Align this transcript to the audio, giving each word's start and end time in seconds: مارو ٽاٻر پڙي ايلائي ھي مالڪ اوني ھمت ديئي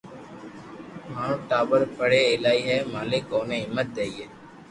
مارو 1.11 1.35
ٽاٻر 1.49 1.81
پڙي 1.97 2.21
ايلائي 2.29 2.61
ھي 2.67 2.77
مالڪ 2.93 3.25
اوني 3.35 3.59
ھمت 3.67 3.87
ديئي 3.95 4.23